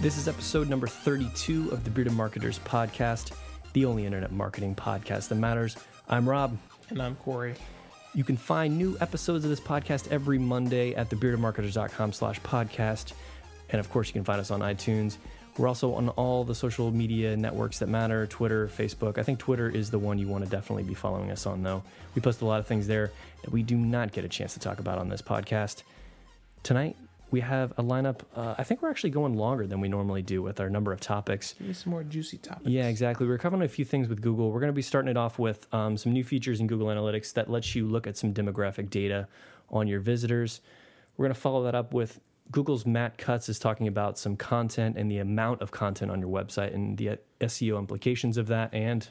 [0.00, 3.32] This is episode number 32 of the Bearded Marketers podcast,
[3.74, 5.76] the only internet marketing podcast that matters.
[6.08, 6.56] I'm Rob.
[6.88, 7.54] And I'm Corey.
[8.14, 13.12] You can find new episodes of this podcast every Monday at thebeardedmarketers.com slash podcast.
[13.68, 15.18] And of course, you can find us on iTunes.
[15.58, 19.18] We're also on all the social media networks that matter Twitter, Facebook.
[19.18, 21.82] I think Twitter is the one you want to definitely be following us on, though.
[22.14, 23.12] We post a lot of things there
[23.42, 25.82] that we do not get a chance to talk about on this podcast.
[26.62, 26.96] Tonight,
[27.30, 28.20] we have a lineup.
[28.34, 31.00] Uh, I think we're actually going longer than we normally do with our number of
[31.00, 31.54] topics.
[31.54, 32.68] Give me some more juicy topics.
[32.68, 33.26] Yeah, exactly.
[33.26, 34.50] We're covering a few things with Google.
[34.50, 37.32] We're going to be starting it off with um, some new features in Google Analytics
[37.34, 39.28] that lets you look at some demographic data
[39.70, 40.60] on your visitors.
[41.16, 44.96] We're going to follow that up with Google's Matt Cutts is talking about some content
[44.96, 48.74] and the amount of content on your website and the SEO implications of that.
[48.74, 49.06] And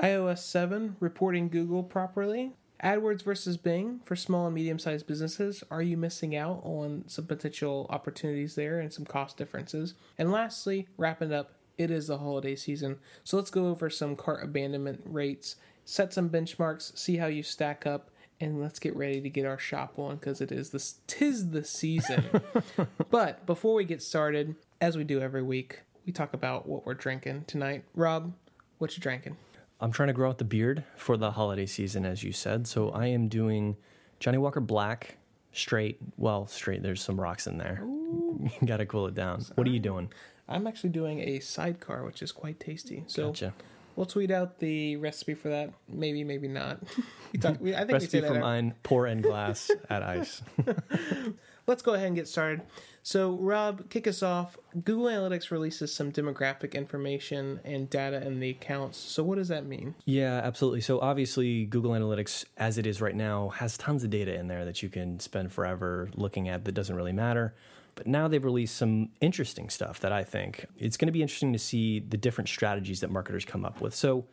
[0.00, 2.52] iOS 7 reporting Google properly.
[2.84, 5.64] AdWords versus Bing for small and medium sized businesses.
[5.70, 9.94] Are you missing out on some potential opportunities there and some cost differences?
[10.18, 12.98] And lastly, wrapping up, it is the holiday season.
[13.24, 17.86] So let's go over some cart abandonment rates, set some benchmarks, see how you stack
[17.86, 21.50] up, and let's get ready to get our shop on because it is the tis
[21.50, 22.24] the season.
[23.10, 26.92] but before we get started, as we do every week, we talk about what we're
[26.92, 27.84] drinking tonight.
[27.94, 28.34] Rob,
[28.76, 29.38] what you drinking?
[29.80, 32.66] I'm trying to grow out the beard for the holiday season, as you said.
[32.66, 33.76] So I am doing
[34.20, 35.18] Johnnie Walker Black
[35.52, 35.98] straight.
[36.16, 36.82] Well, straight.
[36.82, 37.80] There's some rocks in there.
[37.82, 39.40] you got to cool it down.
[39.40, 39.54] Sorry.
[39.56, 40.10] What are you doing?
[40.48, 43.04] I'm actually doing a sidecar, which is quite tasty.
[43.06, 43.54] So gotcha.
[43.96, 45.70] we'll tweet out the recipe for that.
[45.88, 46.80] Maybe, maybe not.
[47.32, 50.42] we talk, we, I think recipe we say for mine: pour in glass, add ice.
[51.66, 52.62] Let's go ahead and get started.
[53.02, 54.56] So, Rob, kick us off.
[54.72, 58.98] Google Analytics releases some demographic information and data in the accounts.
[58.98, 59.94] So, what does that mean?
[60.04, 60.80] Yeah, absolutely.
[60.80, 64.64] So, obviously, Google Analytics, as it is right now, has tons of data in there
[64.64, 67.54] that you can spend forever looking at that doesn't really matter.
[67.94, 71.52] But now they've released some interesting stuff that I think it's going to be interesting
[71.52, 73.94] to see the different strategies that marketers come up with.
[73.94, 74.26] So,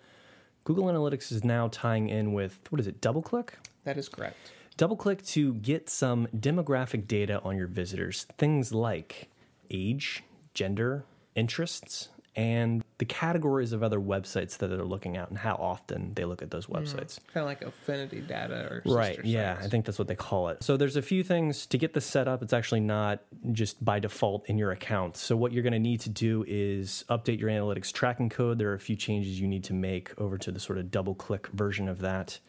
[0.64, 3.50] Google Analytics is now tying in with what is it, DoubleClick?
[3.84, 4.52] That is correct.
[4.78, 9.30] DoubleClick to get some demographic data on your visitors, things like
[9.70, 10.24] age,
[10.54, 11.06] gender,
[11.36, 16.24] interests, and the categories of other websites that they're looking at and how often they
[16.24, 17.20] look at those websites.
[17.20, 19.24] Mm, kind of like affinity data or right.
[19.26, 20.64] Yeah, I think that's what they call it.
[20.64, 22.42] So there's a few things to get this set up.
[22.42, 23.22] It's actually not
[23.52, 25.18] just by default in your account.
[25.18, 28.60] So what you're going to need to do is update your analytics tracking code.
[28.60, 31.16] There are a few changes you need to make over to the sort of double
[31.16, 32.40] click version of that.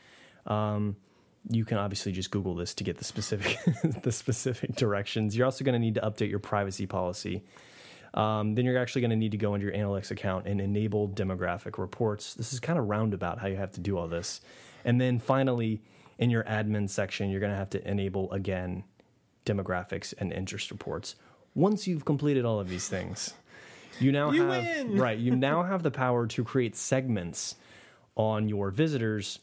[0.46, 0.96] Um,
[1.48, 3.58] you can obviously just Google this to get the specific
[4.03, 5.36] the specific directions.
[5.36, 7.42] You're also going to need to update your privacy policy.
[8.14, 11.08] Um, then you're actually going to need to go into your analytics account and enable
[11.08, 12.34] demographic reports.
[12.34, 14.42] This is kind of roundabout how you have to do all this.
[14.84, 15.81] And then finally,
[16.19, 18.84] in your admin section, you're going to have to enable again
[19.47, 21.16] demographics and interest reports.
[21.54, 23.32] Once you've completed all of these things,
[23.98, 24.98] you now you have win.
[24.98, 25.19] right.
[25.19, 27.56] You now have the power to create segments
[28.14, 29.38] on your visitors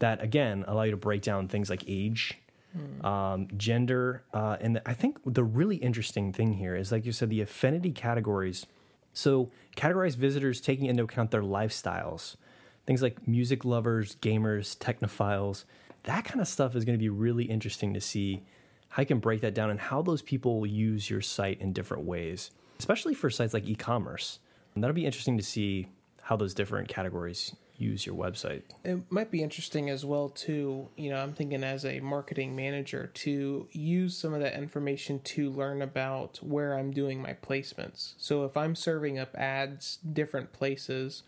[0.00, 2.38] that again allow you to break down things like age,
[2.72, 3.06] hmm.
[3.06, 7.30] um, gender, uh, and I think the really interesting thing here is, like you said,
[7.30, 8.66] the affinity categories.
[9.12, 12.36] So categorize visitors taking into account their lifestyles,
[12.86, 15.64] things like music lovers, gamers, technophiles.
[16.04, 18.42] That kind of stuff is going to be really interesting to see
[18.88, 22.04] how you can break that down and how those people use your site in different
[22.04, 24.38] ways, especially for sites like e-commerce.
[24.74, 25.88] And that'll be interesting to see
[26.22, 28.62] how those different categories use your website.
[28.84, 33.10] It might be interesting as well too, you know, I'm thinking as a marketing manager
[33.14, 38.14] to use some of that information to learn about where I'm doing my placements.
[38.18, 41.22] So if I'm serving up ads different places,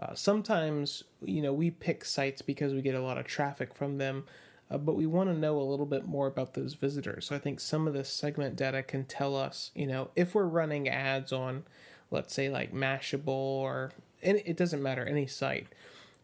[0.00, 3.98] uh, sometimes, you know, we pick sites because we get a lot of traffic from
[3.98, 4.24] them.
[4.68, 7.26] Uh, but we want to know a little bit more about those visitors.
[7.26, 10.44] So I think some of this segment data can tell us, you know, if we're
[10.44, 11.62] running ads on,
[12.10, 15.68] let's say like Mashable or and it doesn't matter any site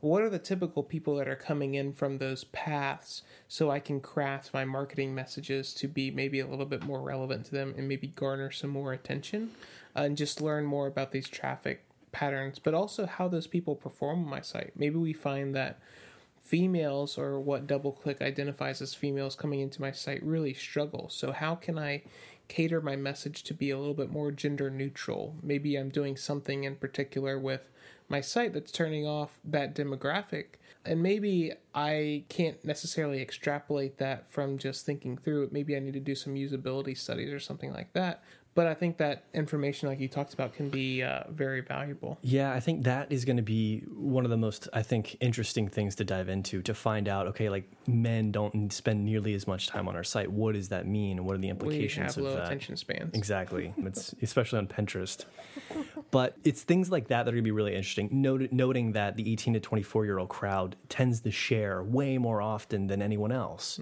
[0.03, 4.01] what are the typical people that are coming in from those paths so I can
[4.01, 7.87] craft my marketing messages to be maybe a little bit more relevant to them and
[7.87, 9.53] maybe garner some more attention
[9.95, 14.25] uh, and just learn more about these traffic patterns, but also how those people perform
[14.25, 14.73] on my site.
[14.77, 15.79] Maybe we find that
[16.43, 21.09] females or what DoubleClick identifies as females coming into my site really struggle.
[21.09, 22.03] So, how can I
[22.49, 25.37] cater my message to be a little bit more gender neutral?
[25.43, 27.71] Maybe I'm doing something in particular with
[28.09, 30.45] my site that's turning off that demographic.
[30.85, 35.53] And maybe I can't necessarily extrapolate that from just thinking through it.
[35.53, 38.23] Maybe I need to do some usability studies or something like that.
[38.55, 42.19] But I think that information, like you talked about, can be uh, very valuable.
[42.23, 45.69] Yeah, I think that is going to be one of the most, I think, interesting
[45.69, 47.27] things to dive into to find out.
[47.29, 50.31] Okay, like men don't spend nearly as much time on our site.
[50.31, 51.25] What does that mean?
[51.25, 52.47] What are the implications we have of low that?
[52.47, 53.15] attention spans.
[53.15, 53.73] Exactly.
[53.93, 55.25] It's especially on Pinterest.
[56.11, 58.09] But it's things like that that are going to be really interesting.
[58.11, 62.41] Not- noting that the 18 to 24 year old crowd tends to share way more
[62.41, 63.79] often than anyone else.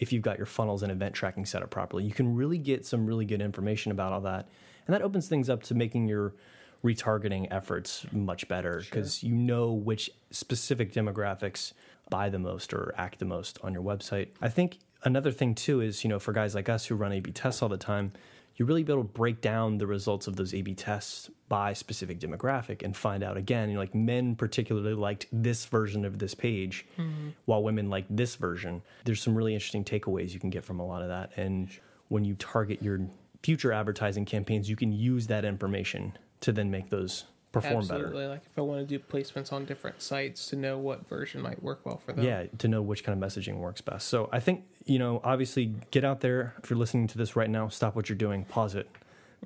[0.00, 2.84] If you've got your funnels and event tracking set up properly, you can really get
[2.84, 4.48] some really good information about all that.
[4.86, 6.34] And that opens things up to making your
[6.82, 11.74] retargeting efforts much better because you know which specific demographics
[12.08, 14.28] buy the most or act the most on your website.
[14.40, 17.20] I think another thing too is, you know, for guys like us who run A
[17.20, 18.12] B tests all the time,
[18.60, 21.72] you really be able to break down the results of those A B tests by
[21.72, 26.18] specific demographic and find out again, you know, like men particularly liked this version of
[26.18, 27.30] this page mm-hmm.
[27.46, 28.82] while women liked this version.
[29.06, 31.32] There's some really interesting takeaways you can get from a lot of that.
[31.38, 31.70] And
[32.08, 33.00] when you target your
[33.42, 38.04] future advertising campaigns, you can use that information to then make those perform better.
[38.04, 38.26] Absolutely.
[38.26, 41.62] Like if I want to do placements on different sites to know what version might
[41.62, 42.24] work well for them.
[42.24, 44.08] Yeah, to know which kind of messaging works best.
[44.08, 46.54] So I think, you know, obviously get out there.
[46.62, 48.88] If you're listening to this right now, stop what you're doing, pause it,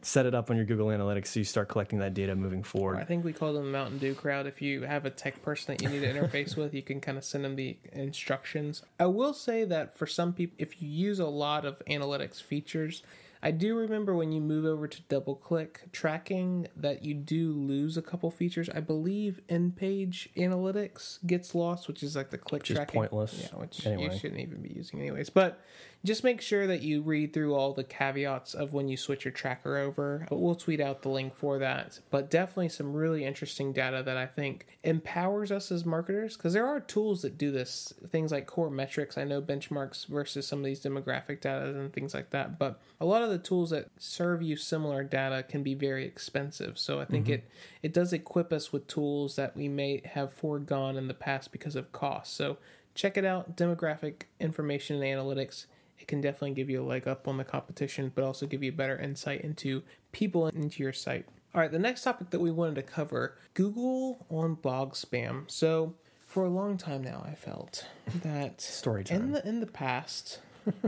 [0.02, 2.98] set it up on your Google Analytics so you start collecting that data moving forward.
[2.98, 4.46] I think we call them the Mountain Dew crowd.
[4.46, 7.18] If you have a tech person that you need to interface with, you can kind
[7.18, 8.82] of send them the instructions.
[8.98, 13.02] I will say that for some people, if you use a lot of analytics features,
[13.44, 17.98] I do remember when you move over to double click tracking that you do lose
[17.98, 18.70] a couple features.
[18.70, 23.00] I believe in page analytics gets lost, which is like the click is tracking.
[23.02, 24.14] pointless Yeah, which anyway.
[24.14, 25.28] you shouldn't even be using anyways.
[25.28, 25.60] But
[26.04, 29.32] just make sure that you read through all the caveats of when you switch your
[29.32, 30.26] tracker over.
[30.28, 32.00] But we'll tweet out the link for that.
[32.10, 36.66] But definitely some really interesting data that I think empowers us as marketers because there
[36.66, 37.94] are tools that do this.
[38.08, 39.16] Things like Coremetrics.
[39.16, 42.58] I know benchmarks versus some of these demographic data and things like that.
[42.58, 46.78] But a lot of the tools that serve you similar data can be very expensive.
[46.78, 47.34] So I think mm-hmm.
[47.34, 47.50] it
[47.82, 51.76] it does equip us with tools that we may have foregone in the past because
[51.76, 52.34] of cost.
[52.34, 52.58] So
[52.94, 55.66] check it out demographic information and analytics
[55.98, 58.72] it can definitely give you a leg up on the competition but also give you
[58.72, 59.82] better insight into
[60.12, 64.24] people into your site all right the next topic that we wanted to cover google
[64.30, 65.94] on blog spam so
[66.26, 67.86] for a long time now i felt
[68.22, 69.16] that Story time.
[69.20, 70.40] in the in the past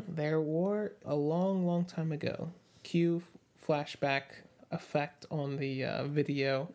[0.08, 2.50] there were a long long time ago
[2.82, 3.22] cue
[3.66, 4.22] flashback
[4.70, 6.68] effect on the uh, video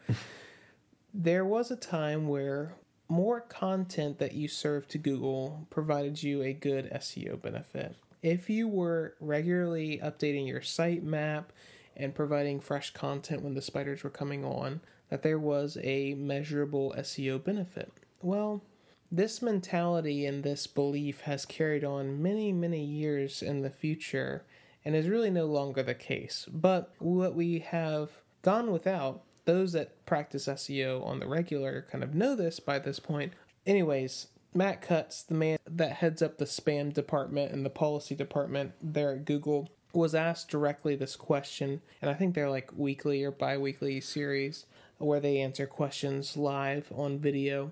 [1.13, 2.75] there was a time where
[3.11, 7.95] more content that you served to Google provided you a good SEO benefit.
[8.23, 11.51] If you were regularly updating your site map
[11.97, 16.95] and providing fresh content when the spiders were coming on, that there was a measurable
[16.97, 17.91] SEO benefit.
[18.21, 18.61] Well,
[19.11, 24.45] this mentality and this belief has carried on many, many years in the future
[24.85, 26.47] and is really no longer the case.
[26.51, 32.15] But what we have gone without, those that practice SEO on the regular kind of
[32.15, 33.33] know this by this point.
[33.65, 38.71] Anyways, Matt Cutts, the man that heads up the spam department and the policy department
[38.81, 43.31] there at Google, was asked directly this question, and I think they're like weekly or
[43.31, 44.65] bi weekly series
[44.97, 47.71] where they answer questions live on video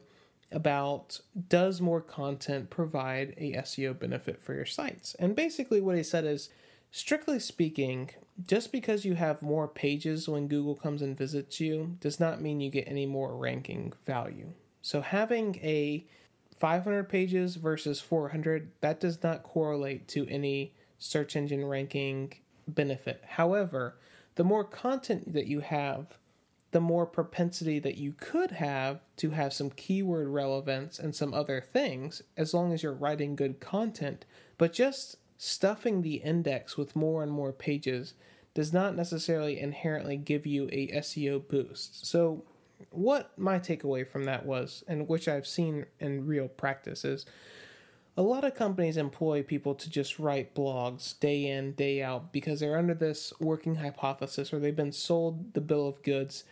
[0.52, 5.16] about does more content provide a SEO benefit for your sites?
[5.20, 6.50] And basically, what he said is
[6.92, 8.12] strictly speaking,
[8.48, 12.62] just because you have more pages when Google comes and visits you does not mean
[12.62, 14.54] you get any more ranking value.
[14.82, 16.06] So, having a
[16.58, 22.34] 500 pages versus 400, that does not correlate to any search engine ranking
[22.68, 23.24] benefit.
[23.26, 23.96] However,
[24.36, 26.18] the more content that you have,
[26.72, 31.62] the more propensity that you could have to have some keyword relevance and some other
[31.62, 34.26] things as long as you're writing good content.
[34.58, 38.14] But just stuffing the index with more and more pages
[38.54, 42.06] does not necessarily inherently give you a SEO boost.
[42.06, 42.44] So,
[42.92, 47.26] what my takeaway from that was, and which I've seen in real practice, is
[48.16, 52.60] a lot of companies employ people to just write blogs day in, day out because
[52.60, 56.44] they're under this working hypothesis or they've been sold the bill of goods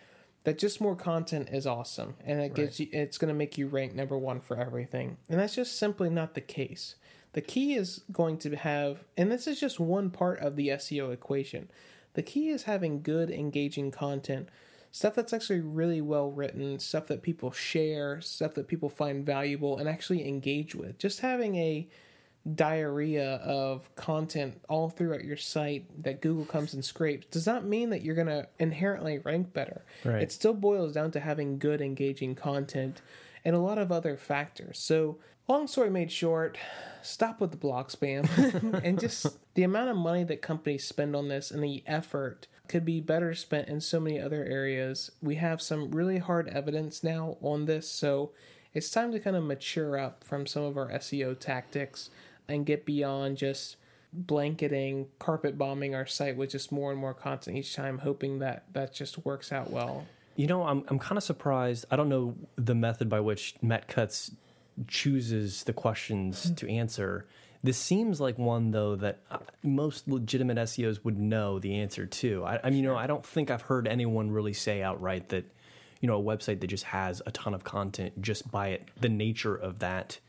[0.43, 3.67] that just more content is awesome and it gives you it's going to make you
[3.67, 5.17] rank number 1 for everything.
[5.29, 6.95] And that's just simply not the case.
[7.33, 11.11] The key is going to have and this is just one part of the SEO
[11.13, 11.69] equation.
[12.13, 14.49] The key is having good engaging content
[14.91, 19.77] stuff that's actually really well written, stuff that people share, stuff that people find valuable
[19.77, 20.97] and actually engage with.
[20.97, 21.87] Just having a
[22.55, 27.89] diarrhea of content all throughout your site that Google comes and scrapes does not mean
[27.89, 29.83] that you're going to inherently rank better.
[30.03, 30.21] Right.
[30.21, 33.01] It still boils down to having good engaging content
[33.43, 34.79] and a lot of other factors.
[34.79, 36.57] So, long story made short,
[37.01, 38.27] stop with the blog spam
[38.83, 42.83] and just the amount of money that companies spend on this and the effort could
[42.83, 45.11] be better spent in so many other areas.
[45.21, 48.31] We have some really hard evidence now on this, so
[48.73, 52.09] it's time to kind of mature up from some of our SEO tactics
[52.47, 53.77] and get beyond just
[54.13, 58.65] blanketing, carpet bombing our site with just more and more content each time, hoping that
[58.73, 60.05] that just works out well.
[60.35, 61.85] You know, I'm I'm kind of surprised.
[61.91, 64.31] I don't know the method by which Matt Cutts
[64.87, 67.25] chooses the questions to answer.
[67.63, 72.43] This seems like one though that uh, most legitimate SEOs would know the answer to.
[72.45, 75.45] I, I mean, you know, I don't think I've heard anyone really say outright that,
[75.99, 79.09] you know, a website that just has a ton of content just by it the
[79.09, 80.19] nature of that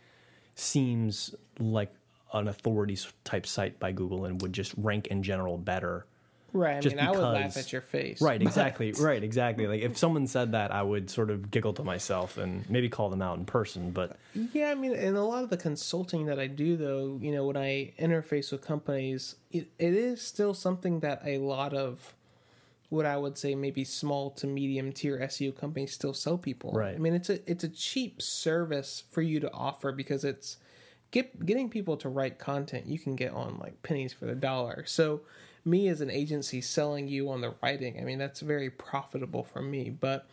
[0.55, 1.93] seems like
[2.33, 6.07] an authorities type site by Google and would just rank in general better.
[6.55, 6.79] Right.
[6.79, 8.23] I Just mean, I would laugh because- at your face.
[8.23, 8.93] Right, but- exactly.
[8.93, 9.67] Right, exactly.
[9.67, 13.11] Like if someone said that, I would sort of giggle to myself and maybe call
[13.11, 13.91] them out in person.
[13.91, 14.17] But
[14.55, 17.47] Yeah, I mean, and a lot of the consulting that I do, though, you know,
[17.47, 22.15] when I interface with companies, it, it is still something that a lot of
[22.89, 26.73] what I would say maybe small to medium tier SEO companies still sell people.
[26.73, 26.95] Right.
[26.95, 30.57] I mean, it's a it's a cheap service for you to offer because it's
[31.11, 34.85] get getting people to write content you can get on like pennies for the dollar.
[34.87, 35.23] So
[35.65, 39.63] me as an agency selling you on the writing, I mean, that's very profitable for
[39.63, 39.91] me.
[39.91, 40.27] But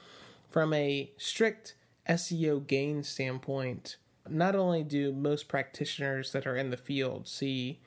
[0.49, 1.75] from a strict
[2.07, 3.97] SEO gain standpoint,
[4.29, 7.79] not only do most practitioners that are in the field see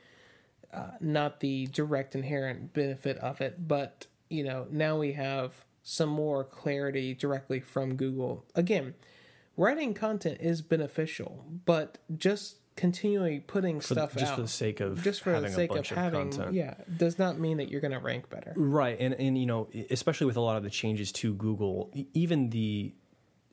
[0.72, 6.10] uh, not the direct inherent benefit of it, but you know now we have some
[6.10, 8.44] more clarity directly from Google.
[8.54, 8.94] Again,
[9.56, 14.78] writing content is beneficial, but just continually putting for, stuff just out for the sake
[14.78, 16.54] of just for having the sake a of bunch of, having content.
[16.54, 18.52] yeah does not mean that you're going to rank better.
[18.54, 22.50] Right, and and you know, especially with a lot of the changes to Google, even
[22.50, 22.94] the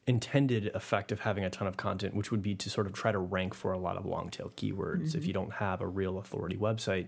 [0.05, 3.11] intended effect of having a ton of content, which would be to sort of try
[3.11, 5.23] to rank for a lot of long tail keywords if mm-hmm.
[5.25, 7.07] you don't have a real authority website.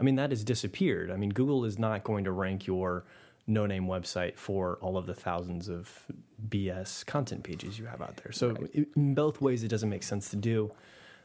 [0.00, 1.10] I mean, that has disappeared.
[1.10, 3.04] I mean, Google is not going to rank your
[3.46, 6.06] no name website for all of the thousands of
[6.48, 8.32] BS content pages you have out there.
[8.32, 10.72] So, it- in both ways, it doesn't make sense to do.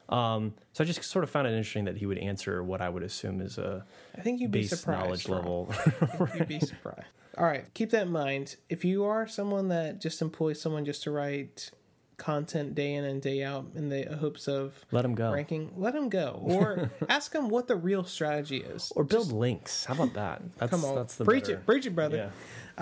[0.10, 2.90] Um, so I just sort of found it interesting that he would answer what I
[2.90, 3.84] would assume is a
[4.18, 5.00] I think you'd be surprised.
[5.04, 5.66] knowledge level.
[5.72, 7.08] Think You'd be surprised.
[7.38, 8.58] All right, keep that in mind.
[8.70, 11.72] If you are someone that just employs someone just to write
[12.18, 15.32] content day in and day out in the hopes of Let him go.
[15.34, 18.92] ranking, let them go, or ask them what the real strategy is.
[18.96, 19.86] Or build links.
[19.86, 20.42] How about that?
[20.58, 22.18] That's, Come on, that's the preach better- it, preach it, brother.
[22.18, 22.30] Yeah.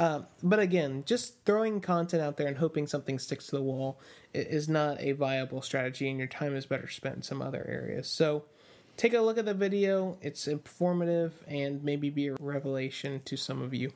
[0.03, 4.00] Um, but again, just throwing content out there and hoping something sticks to the wall
[4.33, 8.07] is not a viable strategy, and your time is better spent in some other areas.
[8.07, 8.45] So,
[8.95, 10.17] take a look at the video.
[10.21, 13.91] It's informative and maybe be a revelation to some of you.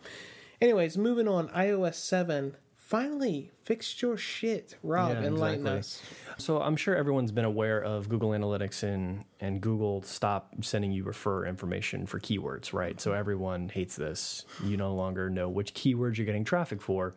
[0.61, 1.47] Anyways, moving on.
[1.49, 4.75] iOS seven finally fix your shit.
[4.83, 5.79] Rob, Yeah, enlighten exactly.
[5.79, 6.01] us.
[6.37, 11.03] So I'm sure everyone's been aware of Google Analytics and and Google stop sending you
[11.03, 12.99] refer information for keywords, right?
[13.01, 14.45] So everyone hates this.
[14.63, 17.15] You no longer know which keywords you're getting traffic for.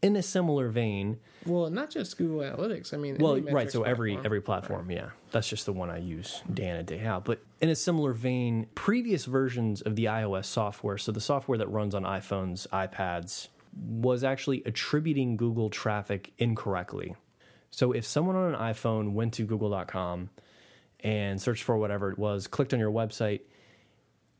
[0.00, 2.94] In a similar vein, Well, not just Google Analytics.
[2.94, 3.70] I mean, well, right.
[3.70, 4.26] So every platform.
[4.26, 7.24] every platform, yeah, that's just the one I use day in and day out.
[7.24, 11.68] But in a similar vein, previous versions of the iOS software, so the software that
[11.68, 13.48] runs on iPhones, iPads,
[13.78, 17.14] was actually attributing Google traffic incorrectly.
[17.70, 20.30] So if someone on an iPhone went to Google.com
[21.00, 23.40] and searched for whatever it was, clicked on your website,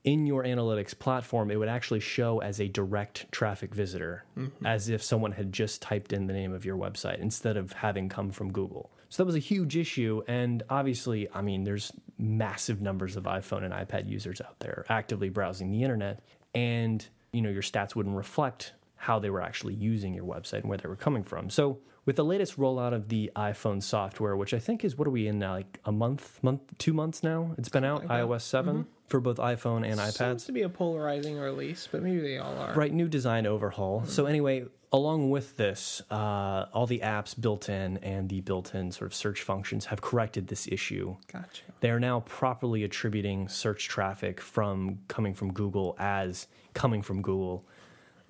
[0.04, 4.66] in your analytics platform, it would actually show as a direct traffic visitor, mm-hmm.
[4.66, 8.09] as if someone had just typed in the name of your website instead of having
[8.09, 8.90] come from Google.
[9.09, 10.23] So that was a huge issue.
[10.28, 15.30] And obviously, I mean, there's massive numbers of iPhone and iPad users out there actively
[15.30, 16.21] browsing the internet.
[16.54, 20.68] And, you know, your stats wouldn't reflect how they were actually using your website and
[20.68, 21.48] where they were coming from.
[21.48, 25.10] So with the latest rollout of the iPhone software, which I think is what are
[25.10, 27.54] we in now, like a month, month, two months now?
[27.58, 30.08] It's been out, like iOS 7 for both iPhone and iPad.
[30.08, 30.46] It Seems iPads.
[30.46, 32.74] to be a polarizing release, but maybe they all are.
[32.74, 34.04] Right, new design overhaul.
[34.04, 39.10] So anyway, along with this, uh, all the apps built in and the built-in sort
[39.10, 41.16] of search functions have corrected this issue.
[41.32, 41.62] Gotcha.
[41.80, 47.66] They are now properly attributing search traffic from coming from Google as coming from Google.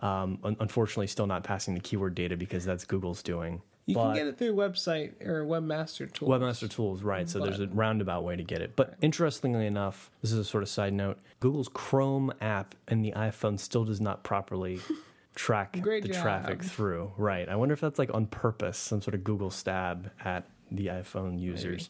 [0.00, 3.62] Um, un- unfortunately, still not passing the keyword data because that's Google's doing.
[3.86, 6.30] You But- can get it through website or webmaster tools.
[6.30, 7.26] Webmaster Tools, right.
[7.28, 8.76] So there's a roundabout way to get it.
[8.76, 13.12] But interestingly enough, this is a sort of side note Google's Chrome app in the
[13.12, 14.80] iPhone still does not properly
[15.34, 16.22] track Great the job.
[16.22, 17.12] traffic through.
[17.16, 17.48] Right.
[17.48, 21.40] I wonder if that's like on purpose, some sort of Google stab at the iPhone
[21.40, 21.88] users.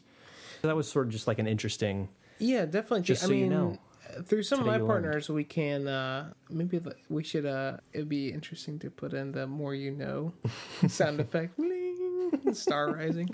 [0.61, 2.07] So that was sort of just like an interesting.
[2.37, 3.01] Yeah, definitely.
[3.01, 3.77] Just I so you know.
[4.25, 4.87] Through some of my learned.
[4.87, 7.45] partners, we can uh, maybe we should.
[7.45, 10.33] Uh, it'd be interesting to put in the more you know
[10.87, 13.29] sound effect, Bling, star rising.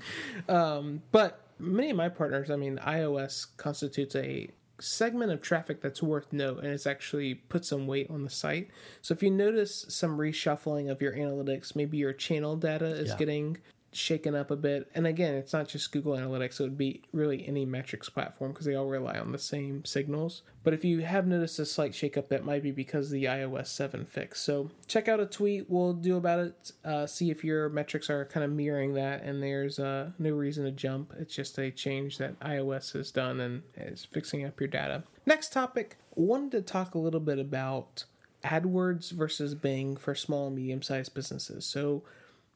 [0.49, 6.03] Um, but many of my partners, I mean, iOS constitutes a segment of traffic that's
[6.03, 8.69] worth note and it's actually put some weight on the site.
[9.01, 13.15] So if you notice some reshuffling of your analytics, maybe your channel data is Yeah.
[13.17, 13.57] getting
[13.95, 14.89] shaken up a bit.
[14.93, 18.65] And again, it's not just Google Analytics, it would be really any metrics platform because
[18.65, 20.41] they all rely on the same signals.
[20.63, 24.05] But if you have noticed a slight shakeup, that might be because the iOS 7
[24.05, 24.41] fix.
[24.41, 28.25] So check out a tweet we'll do about it, uh, see if your metrics are
[28.25, 31.13] kind of mirroring that, and there's uh, no reason to jump.
[31.19, 35.03] It's just a change that iOS has done and is fixing up your data.
[35.25, 38.05] Next topic, wanted to talk a little bit about
[38.43, 41.65] AdWords versus Bing for small and medium sized businesses.
[41.65, 42.03] So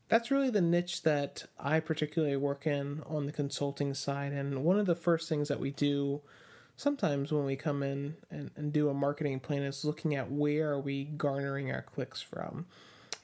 [0.10, 4.34] that's really the niche that I particularly work in on the consulting side.
[4.34, 6.22] And one of the first things that we do
[6.76, 10.72] sometimes when we come in and, and do a marketing plan is looking at where
[10.72, 12.66] are we garnering our clicks from.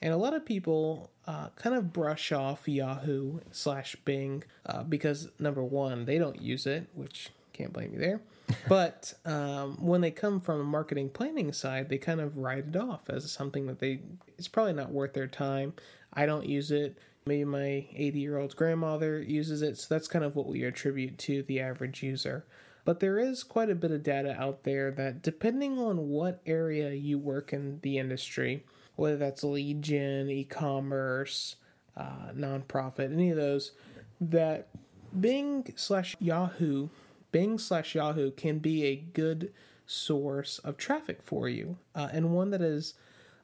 [0.02, 5.30] And a lot of people uh, kind of brush off Yahoo slash Bing uh, because
[5.38, 8.20] number one, they don't use it, which can't blame you there.
[8.68, 12.76] but um, when they come from a marketing planning side, they kind of write it
[12.76, 14.00] off as something that they
[14.38, 15.72] it's probably not worth their time.
[16.16, 16.98] I don't use it.
[17.26, 19.78] Maybe my 80 year old grandmother uses it.
[19.78, 22.46] So that's kind of what we attribute to the average user.
[22.84, 26.92] But there is quite a bit of data out there that, depending on what area
[26.92, 31.56] you work in the industry, whether that's lead gen, e commerce,
[31.96, 33.72] uh, nonprofit, any of those,
[34.20, 34.68] that
[35.18, 36.88] Bing slash Yahoo,
[37.32, 39.52] Bing slash Yahoo can be a good
[39.86, 42.94] source of traffic for you uh, and one that is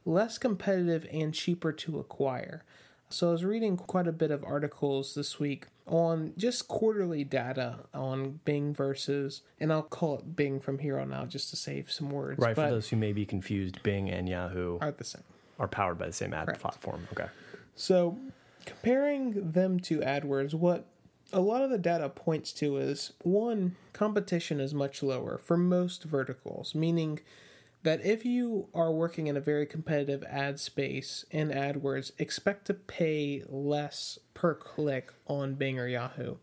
[0.05, 2.65] less competitive and cheaper to acquire.
[3.09, 7.81] So I was reading quite a bit of articles this week on just quarterly data
[7.93, 11.91] on Bing versus, and I'll call it Bing from here on out just to save
[11.93, 12.39] some words.
[12.39, 15.25] Right, but for those who may be confused, Bing and Yahoo are the same.
[15.59, 16.61] are powered by the same ad Correct.
[16.61, 17.07] platform.
[17.13, 17.27] Okay.
[17.75, 18.19] So,
[18.65, 20.87] comparing them to AdWords, what
[21.33, 26.05] a lot of the data points to is one, competition is much lower for most
[26.05, 27.21] verticals, meaning
[27.83, 32.75] that if you are working in a very competitive ad space in AdWords, expect to
[32.75, 36.37] pay less per click on Bing or Yahoo.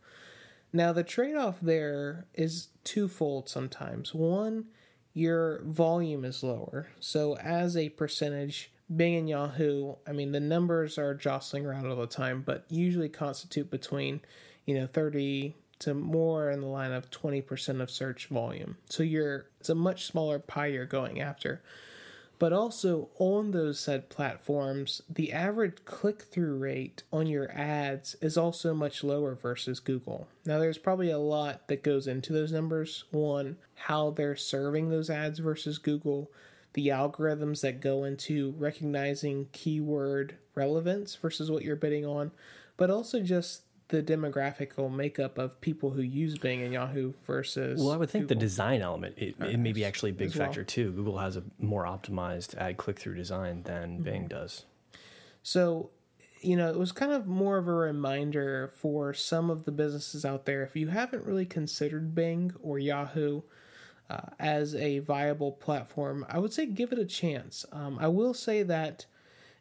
[0.72, 4.14] Now, the trade off there is twofold sometimes.
[4.14, 4.66] One,
[5.14, 6.90] your volume is lower.
[7.00, 11.96] So, as a percentage, Bing and Yahoo, I mean, the numbers are jostling around all
[11.96, 14.22] the time, but usually constitute between,
[14.66, 18.78] you know, 30 to more in the line of 20% of search volume.
[18.90, 21.62] So, you're, it's a much smaller pie you're going after.
[22.40, 28.38] But also on those said platforms, the average click through rate on your ads is
[28.38, 30.30] also much lower versus Google.
[30.46, 33.04] Now, there's probably a lot that goes into those numbers.
[33.12, 36.32] One, how they're serving those ads versus Google,
[36.74, 42.32] the algorithms that go into recognizing keyword relevance versus what you're bidding on,
[42.78, 47.82] but also just the demographical makeup of people who use Bing and Yahoo versus.
[47.82, 50.36] Well, I would think the design element it, it may be actually a big as
[50.36, 50.48] well.
[50.48, 50.92] factor too.
[50.92, 54.04] Google has a more optimized ad click through design than Mm-hmm.
[54.04, 54.66] Bing does.
[55.42, 55.90] So,
[56.42, 60.24] you know, it was kind of more of a reminder for some of the businesses
[60.24, 60.64] out there.
[60.64, 63.42] If you haven't really considered Bing or Yahoo
[64.10, 67.66] uh, as a viable platform, I would say give it a chance.
[67.72, 69.06] Um, I will say that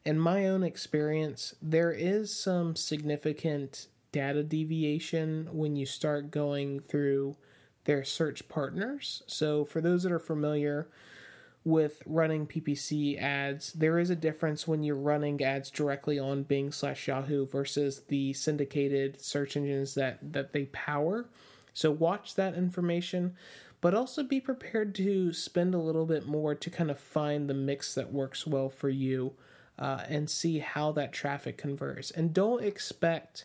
[0.05, 7.37] in my own experience, there is some significant data deviation when you start going through
[7.85, 9.23] their search partners.
[9.27, 10.89] So, for those that are familiar,
[11.69, 16.73] with running PPC ads, there is a difference when you're running ads directly on Bing
[16.73, 21.29] slash Yahoo versus the syndicated search engines that that they power.
[21.75, 23.37] So watch that information,
[23.81, 27.55] but also be prepared to spend a little bit more to kind of find the
[27.55, 29.35] mix that works well for you,
[29.79, 32.11] uh, and see how that traffic converts.
[32.11, 33.45] And don't expect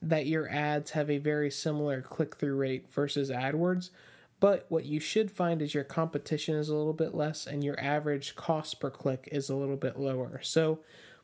[0.00, 3.90] that your ads have a very similar click through rate versus AdWords.
[4.40, 7.78] But what you should find is your competition is a little bit less and your
[7.80, 10.40] average cost per click is a little bit lower.
[10.42, 10.78] So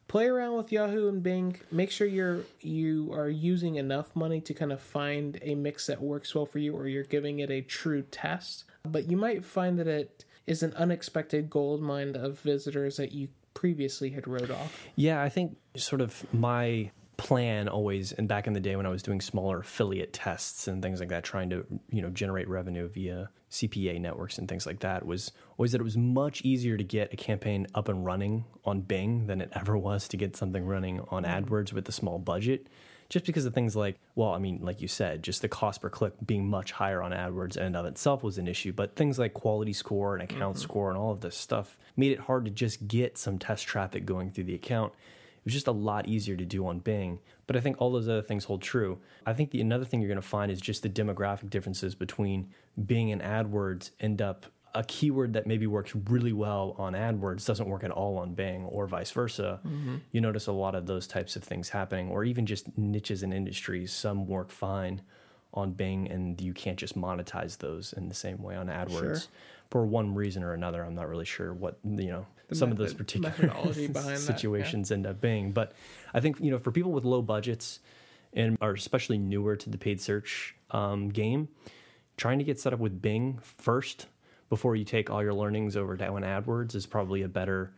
[0.09, 1.61] play around with Yahoo and Bing.
[1.71, 6.01] Make sure you're you are using enough money to kind of find a mix that
[6.01, 8.65] works well for you or you're giving it a true test.
[8.85, 13.29] But you might find that it is an unexpected gold mine of visitors that you
[13.55, 14.87] previously had wrote off.
[14.97, 18.89] Yeah, I think sort of my plan always and back in the day when I
[18.89, 22.89] was doing smaller affiliate tests and things like that trying to you know generate revenue
[22.89, 26.85] via CPA networks and things like that was always that it was much easier to
[26.85, 30.65] get a campaign up and running on Bing than it ever was to get something
[30.65, 31.45] running on mm-hmm.
[31.45, 32.67] AdWords with a small budget
[33.09, 35.91] just because of things like well I mean like you said just the cost per
[35.91, 39.19] click being much higher on AdWords in and of itself was an issue but things
[39.19, 40.63] like quality score and account mm-hmm.
[40.63, 44.05] score and all of this stuff made it hard to just get some test traffic
[44.05, 44.93] going through the account
[45.45, 47.19] was just a lot easier to do on Bing.
[47.47, 48.99] But I think all those other things hold true.
[49.27, 52.51] I think the another thing you're going to find is just the demographic differences between
[52.87, 57.69] Bing and AdWords end up a keyword that maybe works really well on AdWords doesn't
[57.69, 59.61] work at all on Bing or vice versa.
[59.65, 59.97] Mm-hmm.
[60.11, 63.33] You notice a lot of those types of things happening, or even just niches and
[63.33, 63.93] industries.
[63.93, 65.03] Some work fine
[65.53, 69.31] on Bing, and you can't just monetize those in the same way on AdWords sure.
[69.71, 70.83] for one reason or another.
[70.83, 74.95] I'm not really sure what you know the some method, of those particular situations that,
[74.95, 74.99] yeah.
[74.99, 75.73] end up being, but
[76.13, 77.81] I think you know for people with low budgets
[78.33, 81.49] and are especially newer to the paid search um, game,
[82.17, 84.07] trying to get set up with Bing first
[84.49, 87.73] before you take all your learnings over to AdWords is probably a better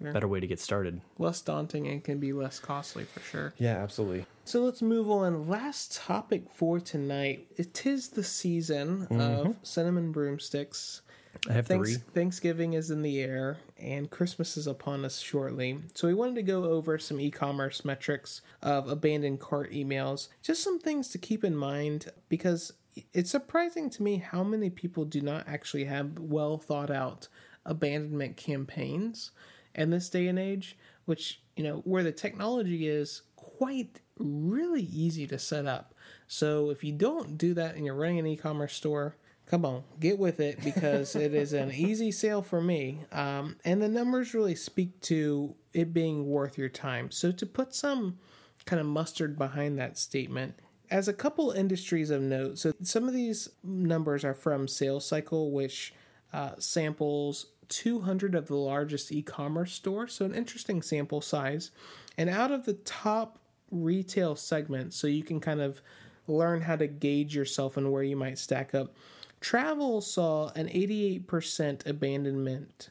[0.00, 0.12] sure.
[0.12, 1.00] better way to get started.
[1.18, 3.54] Less daunting and can be less costly for sure.
[3.58, 4.26] Yeah, absolutely.
[4.44, 5.48] So let's move on.
[5.48, 7.46] Last topic for tonight.
[7.56, 9.20] It is the season mm-hmm.
[9.20, 11.02] of cinnamon broomsticks.
[11.48, 12.02] I have Thanks- three.
[12.14, 15.78] Thanksgiving is in the air and Christmas is upon us shortly.
[15.94, 20.28] So we wanted to go over some e-commerce metrics of abandoned cart emails.
[20.42, 22.72] Just some things to keep in mind because
[23.12, 27.28] it's surprising to me how many people do not actually have well thought out
[27.64, 29.30] abandonment campaigns
[29.74, 35.26] in this day and age, which, you know, where the technology is quite really easy
[35.26, 35.94] to set up.
[36.28, 40.18] So if you don't do that and you're running an e-commerce store, come on, get
[40.18, 43.00] with it because it is an easy sale for me.
[43.12, 47.10] Um, and the numbers really speak to it being worth your time.
[47.10, 48.18] So to put some
[48.64, 50.54] kind of mustard behind that statement,
[50.90, 55.50] as a couple industries of note, so some of these numbers are from Sales Cycle,
[55.50, 55.94] which
[56.32, 61.70] uh, samples 200 of the largest e commerce stores, so an interesting sample size.
[62.18, 63.38] And out of the top
[63.70, 65.80] retail segments, so you can kind of
[66.26, 68.94] learn how to gauge yourself and where you might stack up.
[69.42, 72.90] Travel saw an 88% abandonment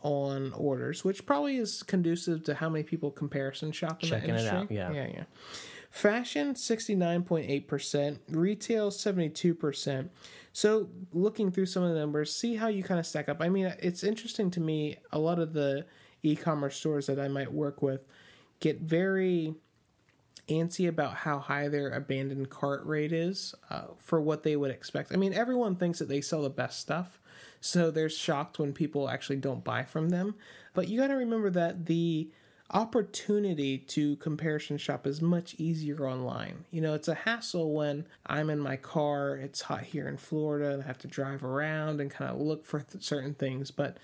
[0.00, 4.40] on orders, which probably is conducive to how many people comparison shop in Checking that
[4.40, 4.76] industry.
[4.76, 5.02] It out, yeah.
[5.02, 5.24] Yeah, yeah.
[5.90, 10.08] Fashion 69.8%, retail 72%.
[10.54, 13.42] So, looking through some of the numbers, see how you kind of stack up.
[13.42, 14.96] I mean, it's interesting to me.
[15.12, 15.84] A lot of the
[16.22, 18.08] e commerce stores that I might work with
[18.60, 19.54] get very
[20.48, 25.12] antsy about how high their abandoned cart rate is uh, for what they would expect.
[25.12, 27.18] I mean, everyone thinks that they sell the best stuff,
[27.60, 30.34] so they're shocked when people actually don't buy from them.
[30.74, 32.30] But you got to remember that the
[32.72, 36.64] opportunity to comparison shop is much easier online.
[36.70, 40.72] You know, it's a hassle when I'm in my car, it's hot here in Florida,
[40.72, 43.70] and I have to drive around and kind of look for th- certain things.
[43.70, 43.98] But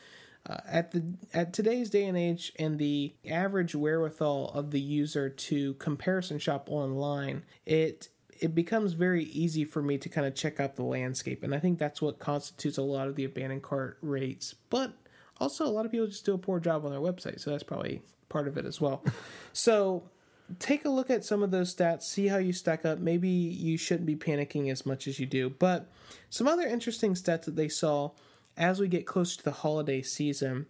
[0.47, 5.29] uh, at the at today's day and age, and the average wherewithal of the user
[5.29, 8.09] to comparison shop online, it
[8.41, 11.59] it becomes very easy for me to kind of check out the landscape, and I
[11.59, 14.55] think that's what constitutes a lot of the abandoned cart rates.
[14.71, 14.93] But
[15.39, 17.63] also, a lot of people just do a poor job on their website, so that's
[17.63, 19.05] probably part of it as well.
[19.53, 20.05] so
[20.59, 22.99] take a look at some of those stats, see how you stack up.
[22.99, 25.51] Maybe you shouldn't be panicking as much as you do.
[25.51, 25.91] But
[26.31, 28.13] some other interesting stats that they saw
[28.59, 30.67] as we get close to the holiday season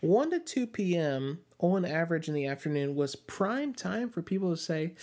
[0.00, 1.40] 1 to 2 p.m.
[1.58, 4.94] on average in the afternoon was prime time for people to say,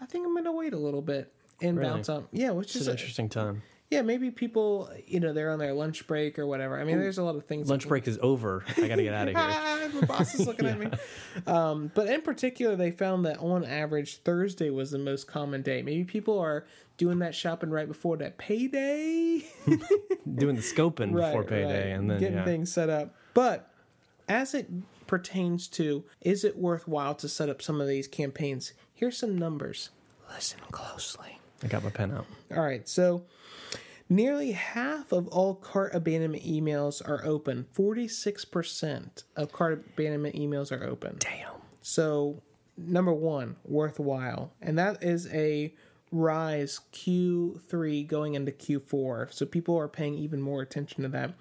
[0.00, 1.90] I think I'm going to wait a little bit and really?
[1.90, 2.28] bounce up.
[2.32, 5.74] Yeah, which it's is an interesting time yeah, maybe people, you know, they're on their
[5.74, 6.80] lunch break or whatever.
[6.80, 7.68] I mean, there's a lot of things.
[7.68, 8.64] Lunch break is over.
[8.78, 10.00] I got to get out of here.
[10.00, 10.72] My boss is looking yeah.
[10.72, 10.90] at me.
[11.46, 15.82] Um, but in particular, they found that on average, Thursday was the most common day.
[15.82, 19.44] Maybe people are doing that shopping right before that payday,
[20.34, 21.98] doing the scoping right, before payday, right.
[21.98, 22.44] and then getting yeah.
[22.44, 23.14] things set up.
[23.34, 23.70] But
[24.28, 24.68] as it
[25.06, 28.72] pertains to, is it worthwhile to set up some of these campaigns?
[28.94, 29.90] Here's some numbers.
[30.32, 31.38] Listen closely.
[31.62, 32.26] I got my pen out.
[32.54, 33.24] All right, so
[34.12, 37.64] Nearly half of all cart abandonment emails are open.
[37.74, 41.16] 46% of cart abandonment emails are open.
[41.18, 41.54] Damn.
[41.80, 42.42] So,
[42.76, 44.52] number one, worthwhile.
[44.60, 45.72] And that is a
[46.10, 49.32] rise Q3 going into Q4.
[49.32, 51.32] So, people are paying even more attention to that.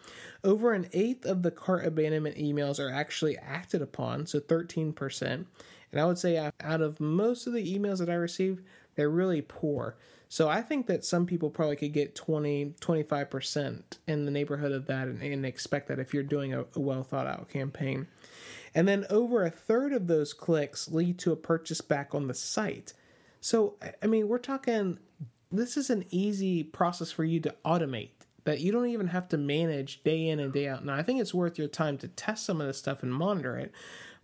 [0.45, 4.27] Over an eighth of the cart abandonment emails are actually acted upon.
[4.27, 5.45] So, 13%.
[5.91, 8.61] And I would say out of most of the emails that I receive,
[8.95, 9.97] they're really poor.
[10.31, 14.85] So I think that some people probably could get 20, 25% in the neighborhood of
[14.85, 18.07] that and, and expect that if you're doing a, a well thought out campaign.
[18.73, 22.33] And then over a third of those clicks lead to a purchase back on the
[22.33, 22.93] site.
[23.41, 24.99] So, I mean, we're talking,
[25.51, 28.11] this is an easy process for you to automate
[28.45, 30.85] that you don't even have to manage day in and day out.
[30.85, 33.57] Now, I think it's worth your time to test some of this stuff and monitor
[33.57, 33.73] it,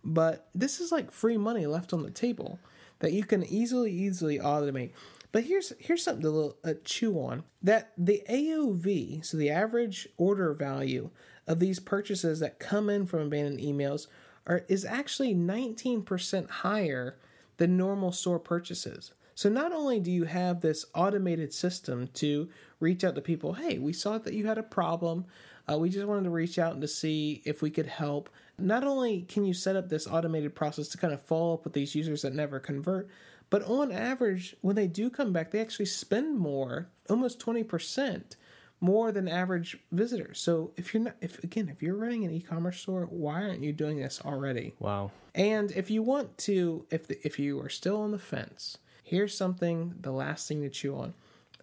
[0.02, 2.58] but this is like free money left on the table
[3.00, 4.92] that you can easily, easily automate.
[5.30, 7.44] But here's here's something to uh, chew on.
[7.62, 11.10] That the AOV, so the average order value
[11.46, 14.06] of these purchases that come in from abandoned emails,
[14.46, 17.18] are, is actually 19% higher
[17.58, 19.12] than normal store purchases.
[19.34, 22.48] So not only do you have this automated system to
[22.80, 25.26] reach out to people, hey, we saw that you had a problem.
[25.70, 28.30] Uh, we just wanted to reach out and to see if we could help.
[28.58, 31.72] Not only can you set up this automated process to kind of follow up with
[31.72, 33.08] these users that never convert,
[33.50, 38.36] but on average, when they do come back, they actually spend more, almost 20%
[38.80, 40.40] more than average visitors.
[40.40, 43.72] So if you're not, if again, if you're running an e-commerce store, why aren't you
[43.72, 44.74] doing this already?
[44.78, 45.10] Wow.
[45.34, 49.36] And if you want to, if the, if you are still on the fence, here's
[49.36, 51.14] something the last thing to chew on.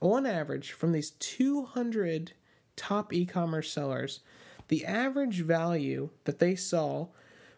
[0.01, 2.33] On average, from these 200
[2.75, 4.19] top e-commerce sellers,
[4.67, 7.07] the average value that they saw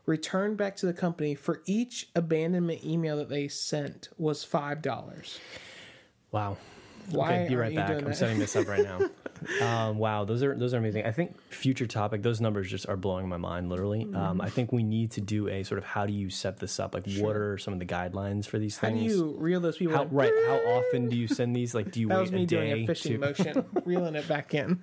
[0.07, 5.39] returned back to the company for each abandonment email that they sent was five dollars.
[6.31, 6.57] Wow.
[7.11, 8.03] Why okay, be right you back.
[8.03, 8.99] I'm setting this up right now.
[9.61, 11.05] um, wow, those are those are amazing.
[11.05, 12.21] I think future topic.
[12.23, 13.69] Those numbers just are blowing my mind.
[13.69, 14.15] Literally, Mm-hmm.
[14.15, 16.79] um, I think we need to do a sort of how do you set this
[16.79, 16.93] up?
[16.93, 18.93] Like, what are some of the guidelines for these things?
[19.01, 20.09] How do you reel those people how, in?
[20.09, 20.31] right?
[20.47, 21.73] How often do you send these?
[21.73, 23.17] Like, do you That wait was me a doing day a fishing to?
[23.19, 24.81] motion, reeling it back in.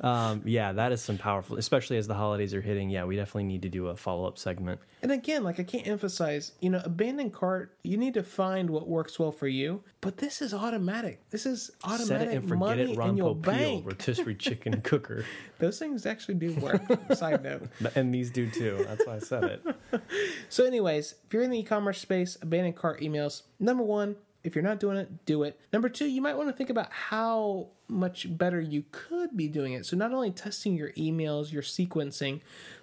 [0.00, 2.90] Um, yeah, that is some powerful, especially as the holidays are hitting.
[2.90, 4.80] Yeah, we definitely need to do a follow up segment.
[5.02, 8.88] And again, like I can't emphasize, you know, abandoned cart, you need to find what
[8.88, 9.82] works well for you.
[10.00, 11.20] But this is automatic.
[11.30, 12.98] This is Set automatic it and forget money it.
[12.98, 13.97] In your Popeil, bank.
[13.98, 15.24] Rotisserie chicken cooker,
[15.58, 16.82] Those things actually do work.
[17.14, 17.68] Side note.
[17.94, 18.84] and these do too.
[18.88, 19.62] That's why I said it.
[20.50, 23.42] So, anyways, if you're in the e-commerce space, abandoned cart emails.
[23.58, 25.58] Number one, if you're not doing it, do it.
[25.72, 29.72] Number two, you might want to think about how much better you could be doing
[29.72, 29.84] it.
[29.84, 32.40] So, not only testing your emails, your sequencing,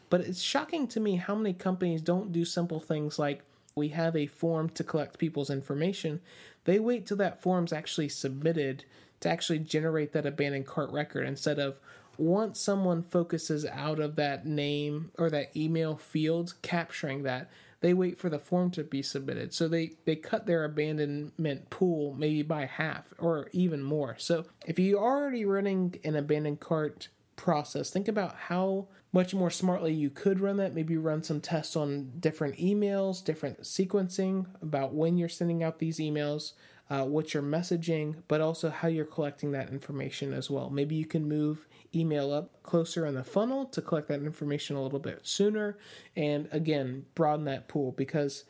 [0.09, 3.41] but it's shocking to me how many companies don't do simple things like
[3.75, 6.21] we have a form to collect people's information.
[6.65, 8.85] They wait till that form's actually submitted
[9.21, 11.79] to actually generate that abandoned cart record instead of
[12.17, 17.49] once someone focuses out of that name or that email field capturing that
[17.81, 19.53] they wait for the form to be submitted.
[19.53, 24.15] So they they cut their abandonment pool maybe by half or even more.
[24.17, 29.93] So if you're already running an abandoned cart process think about how much more smartly
[29.93, 30.73] you could run that.
[30.73, 35.99] Maybe run some tests on different emails different sequencing about when you're sending out these
[35.99, 36.53] emails
[36.89, 40.69] uh, what you're messaging, but also how you're collecting that information as well.
[40.69, 44.81] Maybe you can move email up closer in the funnel to collect that information a
[44.83, 45.77] little bit sooner,
[46.15, 48.43] and again, broaden that pool because,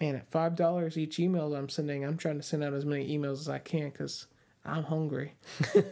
[0.00, 3.16] man, at five dollars each email I'm sending, I'm trying to send out as many
[3.16, 4.26] emails as I can because
[4.66, 5.34] I'm hungry.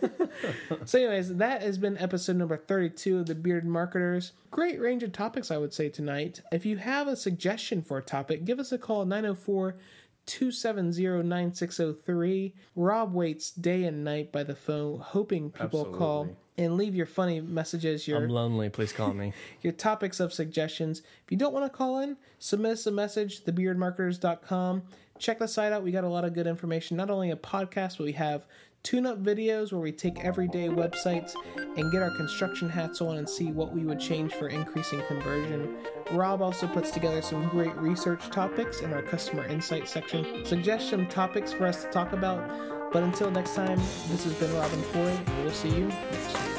[0.85, 4.33] so, anyways, that has been episode number 32 of the Bearded Marketers.
[4.51, 6.40] Great range of topics, I would say, tonight.
[6.51, 9.77] If you have a suggestion for a topic, give us a call 904
[10.26, 12.54] 270 9603.
[12.76, 17.40] Rob waits day and night by the phone, hoping people call and leave your funny
[17.40, 18.68] messages, your I'm lonely.
[18.70, 19.32] Please call me.
[19.62, 21.00] your topics of suggestions.
[21.24, 24.82] If you don't want to call in, submit us a message, thebeardmarketers.com.
[25.18, 25.82] Check the site out.
[25.82, 28.46] We got a lot of good information, not only a podcast, but we have
[28.85, 31.35] tune up videos where we take everyday websites
[31.77, 35.77] and get our construction hats on and see what we would change for increasing conversion.
[36.12, 40.44] Rob also puts together some great research topics in our customer insight section.
[40.44, 42.92] Suggest some topics for us to talk about.
[42.92, 46.53] But until next time, this has been Robin Floyd, we'll see you next week.